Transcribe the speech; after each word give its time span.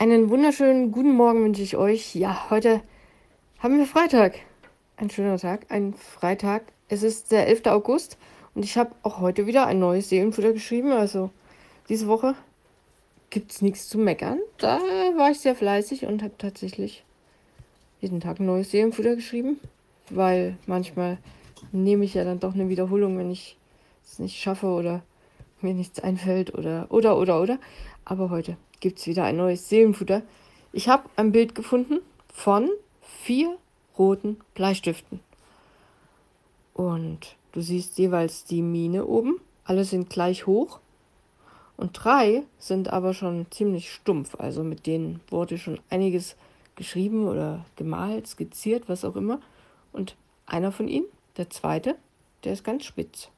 Einen 0.00 0.30
wunderschönen 0.30 0.92
guten 0.92 1.10
Morgen 1.10 1.42
wünsche 1.42 1.62
ich 1.62 1.76
euch. 1.76 2.14
Ja, 2.14 2.50
heute 2.50 2.82
haben 3.58 3.78
wir 3.78 3.84
Freitag. 3.84 4.36
Ein 4.96 5.10
schöner 5.10 5.38
Tag, 5.38 5.66
ein 5.70 5.92
Freitag. 5.92 6.62
Es 6.88 7.02
ist 7.02 7.32
der 7.32 7.48
11. 7.48 7.66
August 7.66 8.16
und 8.54 8.64
ich 8.64 8.78
habe 8.78 8.92
auch 9.02 9.18
heute 9.18 9.48
wieder 9.48 9.66
ein 9.66 9.80
neues 9.80 10.08
Seelenfutter 10.08 10.52
geschrieben. 10.52 10.92
Also 10.92 11.30
diese 11.88 12.06
Woche 12.06 12.36
gibt 13.30 13.50
es 13.50 13.60
nichts 13.60 13.88
zu 13.88 13.98
meckern. 13.98 14.38
Da 14.58 14.78
war 15.16 15.32
ich 15.32 15.40
sehr 15.40 15.56
fleißig 15.56 16.06
und 16.06 16.22
habe 16.22 16.38
tatsächlich 16.38 17.04
jeden 18.00 18.20
Tag 18.20 18.38
ein 18.38 18.46
neues 18.46 18.70
Seelenfutter 18.70 19.16
geschrieben, 19.16 19.58
weil 20.10 20.56
manchmal 20.66 21.18
nehme 21.72 22.04
ich 22.04 22.14
ja 22.14 22.22
dann 22.22 22.38
doch 22.38 22.54
eine 22.54 22.68
Wiederholung, 22.68 23.18
wenn 23.18 23.32
ich 23.32 23.56
es 24.04 24.20
nicht 24.20 24.40
schaffe 24.40 24.68
oder 24.68 25.02
mir 25.62 25.74
nichts 25.74 26.00
einfällt 26.00 26.54
oder 26.54 26.86
oder 26.90 27.18
oder 27.18 27.40
oder. 27.40 27.58
Aber 28.04 28.30
heute 28.30 28.56
gibt 28.80 28.98
es 28.98 29.06
wieder 29.06 29.24
ein 29.24 29.36
neues 29.36 29.68
Seelenfutter. 29.68 30.22
Ich 30.72 30.88
habe 30.88 31.08
ein 31.16 31.32
Bild 31.32 31.54
gefunden 31.54 31.98
von 32.32 32.68
vier 33.00 33.56
roten 33.98 34.38
Bleistiften. 34.54 35.20
Und 36.74 37.36
du 37.52 37.60
siehst 37.60 37.98
jeweils 37.98 38.44
die 38.44 38.62
Mine 38.62 39.06
oben. 39.06 39.40
Alle 39.64 39.84
sind 39.84 40.10
gleich 40.10 40.46
hoch. 40.46 40.78
Und 41.76 41.92
drei 41.92 42.42
sind 42.58 42.92
aber 42.92 43.14
schon 43.14 43.46
ziemlich 43.50 43.92
stumpf. 43.92 44.34
Also 44.38 44.62
mit 44.62 44.86
denen 44.86 45.20
wurde 45.28 45.58
schon 45.58 45.80
einiges 45.90 46.36
geschrieben 46.76 47.28
oder 47.28 47.64
gemalt, 47.76 48.26
skizziert, 48.26 48.88
was 48.88 49.04
auch 49.04 49.16
immer. 49.16 49.40
Und 49.92 50.16
einer 50.46 50.72
von 50.72 50.88
ihnen, 50.88 51.06
der 51.36 51.50
zweite, 51.50 51.96
der 52.44 52.52
ist 52.52 52.64
ganz 52.64 52.84
spitz. 52.84 53.28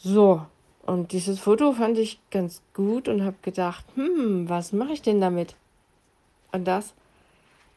So, 0.00 0.46
und 0.86 1.10
dieses 1.10 1.40
Foto 1.40 1.72
fand 1.72 1.98
ich 1.98 2.20
ganz 2.30 2.62
gut 2.72 3.08
und 3.08 3.24
habe 3.24 3.36
gedacht, 3.42 3.84
hm, 3.96 4.48
was 4.48 4.72
mache 4.72 4.92
ich 4.92 5.02
denn 5.02 5.20
damit? 5.20 5.56
Und 6.52 6.66
das, 6.66 6.94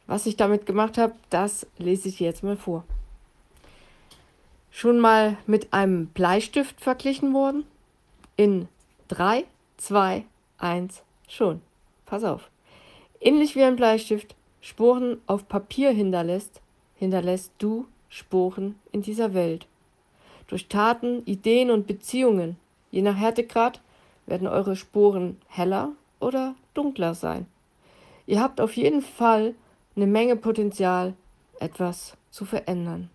was 0.06 0.26
ich 0.26 0.36
damit 0.36 0.64
gemacht 0.64 0.98
habe, 0.98 1.14
das 1.30 1.66
lese 1.78 2.08
ich 2.08 2.20
jetzt 2.20 2.44
mal 2.44 2.56
vor. 2.56 2.84
Schon 4.70 5.00
mal 5.00 5.36
mit 5.46 5.72
einem 5.72 6.06
Bleistift 6.06 6.80
verglichen 6.80 7.34
worden? 7.34 7.64
In 8.36 8.68
3, 9.08 9.44
2, 9.78 10.24
1, 10.58 11.02
schon. 11.28 11.60
Pass 12.06 12.22
auf. 12.22 12.50
Ähnlich 13.20 13.56
wie 13.56 13.64
ein 13.64 13.76
Bleistift 13.76 14.36
Spuren 14.60 15.20
auf 15.26 15.48
Papier 15.48 15.90
hinterlässt, 15.90 16.60
hinterlässt 16.94 17.50
du 17.58 17.86
Spuren 18.08 18.76
in 18.92 19.02
dieser 19.02 19.34
Welt. 19.34 19.66
Durch 20.52 20.68
Taten, 20.68 21.24
Ideen 21.24 21.70
und 21.70 21.86
Beziehungen 21.86 22.58
Je 22.92 23.00
nach 23.00 23.16
Härtegrad 23.16 23.80
werden 24.26 24.46
eure 24.46 24.76
Sporen 24.76 25.40
heller 25.48 25.92
oder 26.20 26.54
dunkler 26.74 27.14
sein. 27.14 27.46
Ihr 28.26 28.40
habt 28.40 28.60
auf 28.60 28.76
jeden 28.76 29.00
Fall 29.00 29.54
eine 29.96 30.06
Menge 30.06 30.36
Potenzial, 30.36 31.14
etwas 31.58 32.18
zu 32.30 32.44
verändern. 32.44 33.08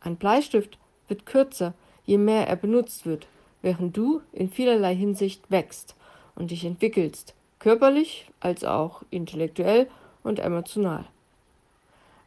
Ein 0.00 0.14
Bleistift 0.14 0.78
wird 1.08 1.26
kürzer, 1.26 1.74
je 2.06 2.18
mehr 2.18 2.46
er 2.46 2.54
benutzt 2.56 3.04
wird, 3.04 3.26
während 3.62 3.96
du 3.96 4.22
in 4.32 4.48
vielerlei 4.48 4.94
Hinsicht 4.94 5.50
wächst 5.50 5.96
und 6.36 6.52
dich 6.52 6.64
entwickelst, 6.64 7.34
körperlich 7.58 8.30
als 8.38 8.62
auch 8.62 9.02
intellektuell 9.10 9.88
und 10.22 10.38
emotional. 10.38 11.04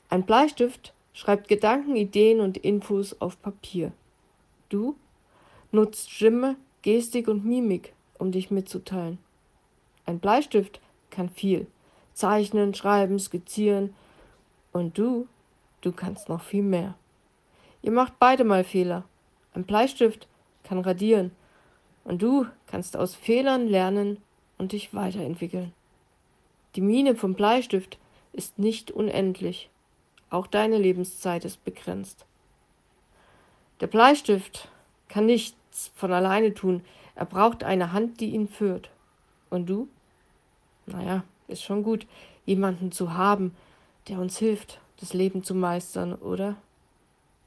Ein 0.09 0.23
Bleistift 0.23 0.93
schreibt 1.13 1.47
Gedanken, 1.47 1.95
Ideen 1.95 2.41
und 2.41 2.57
Infos 2.57 3.15
auf 3.21 3.41
Papier. 3.41 3.93
Du 4.73 4.95
nutzt 5.71 6.09
Stimme, 6.09 6.55
Gestik 6.81 7.27
und 7.27 7.45
Mimik, 7.45 7.93
um 8.17 8.31
dich 8.31 8.49
mitzuteilen. 8.49 9.19
Ein 10.07 10.17
Bleistift 10.17 10.81
kann 11.11 11.29
viel. 11.29 11.67
Zeichnen, 12.15 12.73
schreiben, 12.73 13.19
skizzieren. 13.19 13.93
Und 14.71 14.97
du, 14.97 15.27
du 15.81 15.91
kannst 15.91 16.27
noch 16.27 16.41
viel 16.41 16.63
mehr. 16.63 16.95
Ihr 17.83 17.91
macht 17.91 18.17
beide 18.17 18.43
mal 18.45 18.63
Fehler. 18.63 19.03
Ein 19.53 19.63
Bleistift 19.63 20.27
kann 20.63 20.79
radieren. 20.79 21.29
Und 22.03 22.23
du 22.23 22.47
kannst 22.65 22.97
aus 22.97 23.13
Fehlern 23.13 23.67
lernen 23.67 24.17
und 24.57 24.71
dich 24.71 24.95
weiterentwickeln. 24.95 25.71
Die 26.73 26.81
Mine 26.81 27.15
vom 27.15 27.35
Bleistift 27.35 27.99
ist 28.31 28.57
nicht 28.57 28.89
unendlich. 28.89 29.69
Auch 30.31 30.47
deine 30.47 30.79
Lebenszeit 30.79 31.45
ist 31.45 31.63
begrenzt. 31.63 32.25
Der 33.83 33.87
Bleistift 33.87 34.69
kann 35.13 35.27
nicht 35.27 35.55
nichts 35.73 35.91
von 35.95 36.11
alleine 36.11 36.53
tun. 36.53 36.83
Er 37.15 37.25
braucht 37.25 37.63
eine 37.63 37.91
Hand, 37.91 38.19
die 38.19 38.29
ihn 38.29 38.47
führt. 38.47 38.91
Und 39.49 39.67
du? 39.67 39.87
Naja, 40.85 41.23
ist 41.47 41.63
schon 41.63 41.83
gut, 41.83 42.05
jemanden 42.45 42.91
zu 42.91 43.13
haben, 43.13 43.55
der 44.07 44.19
uns 44.19 44.37
hilft, 44.37 44.79
das 44.99 45.13
Leben 45.13 45.43
zu 45.43 45.55
meistern, 45.55 46.13
oder? 46.13 46.55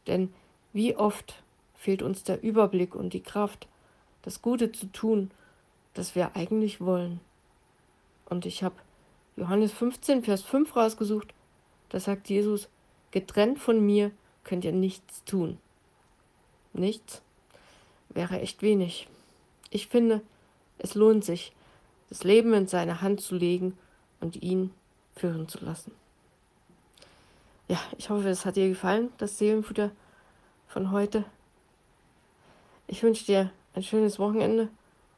Denn 0.07 0.33
wie 0.73 0.97
oft 0.97 1.43
fehlt 1.75 2.03
uns 2.03 2.25
der 2.25 2.43
Überblick 2.43 2.95
und 2.95 3.13
die 3.13 3.23
Kraft, 3.23 3.69
das 4.23 4.43
Gute 4.43 4.73
zu 4.73 4.87
tun, 4.87 5.31
das 5.95 6.15
wir 6.15 6.35
eigentlich 6.35 6.81
wollen. 6.81 7.21
Und 8.29 8.45
ich 8.45 8.65
habe 8.65 8.75
Johannes 9.37 9.73
15, 9.73 10.25
Vers 10.25 10.43
5 10.43 10.75
rausgesucht. 10.75 11.33
Da 11.91 12.01
sagt 12.01 12.29
Jesus, 12.29 12.69
getrennt 13.13 13.59
von 13.59 13.85
mir 13.85 14.11
könnt 14.43 14.65
ihr 14.65 14.73
nichts 14.73 15.23
tun. 15.25 15.59
Nichts? 16.73 17.23
Wäre 18.17 18.41
echt 18.41 18.63
wenig. 18.63 19.07
Ich 19.71 19.87
finde, 19.87 20.23
es 20.79 20.95
lohnt 20.95 21.25
sich, 21.25 21.53
das 22.09 22.25
Leben 22.25 22.53
in 22.55 22.67
seine 22.67 23.03
Hand 23.03 23.21
zu 23.21 23.37
legen 23.37 23.77
und 24.21 24.43
ihn 24.43 24.73
führen 25.15 25.49
zu 25.49 25.65
lassen. 25.65 25.93
Ja, 27.69 27.79
ich 27.99 28.11
hoffe, 28.11 28.29
es 28.29 28.45
hat 28.45 28.57
dir 28.57 28.69
gefallen, 28.69 29.11
das 29.19 29.39
Seelenfutter 29.39 29.91
von 30.69 30.91
heute. 30.91 31.25
Ich 32.87 33.03
wünsche 33.03 33.27
dir 33.27 33.51
ein 33.75 33.83
schönes 33.83 34.19
Wochenende 34.19 34.69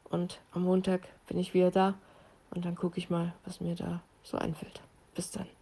und 0.05 0.39
am 0.51 0.63
Montag 0.63 1.01
bin 1.27 1.37
ich 1.37 1.53
wieder 1.53 1.71
da 1.71 1.93
und 2.51 2.65
dann 2.65 2.75
gucke 2.75 2.97
ich 2.97 3.09
mal, 3.09 3.33
was 3.45 3.61
mir 3.61 3.75
da 3.75 4.01
so 4.23 4.37
einfällt. 4.37 4.81
Bis 5.13 5.31
dann. 5.31 5.58